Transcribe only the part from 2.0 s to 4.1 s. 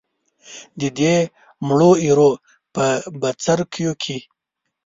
ایرو په بڅرکیو